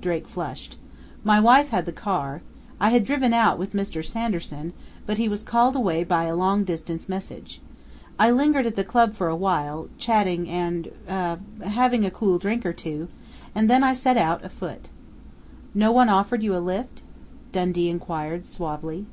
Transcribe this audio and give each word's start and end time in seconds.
Drake 0.00 0.28
flushed. 0.28 0.76
"My 1.24 1.40
wife 1.40 1.70
had 1.70 1.84
the 1.84 1.90
car. 1.90 2.42
I 2.78 2.90
had 2.90 3.04
driven 3.04 3.32
out 3.34 3.58
with 3.58 3.72
Mr. 3.72 4.04
Sanderson, 4.04 4.72
but 5.04 5.18
he 5.18 5.28
was 5.28 5.42
called 5.42 5.74
away 5.74 6.04
by 6.04 6.26
a 6.26 6.36
long 6.36 6.62
distance 6.62 7.08
message. 7.08 7.60
I 8.16 8.30
lingered 8.30 8.66
at 8.66 8.76
the 8.76 8.84
club 8.84 9.14
for 9.14 9.26
a 9.26 9.34
while, 9.34 9.88
chatting 9.98 10.48
and 10.48 10.92
er 11.10 11.40
having 11.64 12.04
a 12.06 12.12
cool 12.12 12.38
drink 12.38 12.64
or 12.64 12.72
two, 12.72 13.08
then 13.52 13.82
I 13.82 13.94
set 13.94 14.16
out 14.16 14.44
afoot." 14.44 14.90
"No 15.74 15.90
one 15.90 16.08
offered 16.08 16.44
you 16.44 16.54
a 16.54 16.58
lift?" 16.64 17.02
Dundee 17.50 17.90
inquired 17.90 18.46
suavely. 18.46 19.06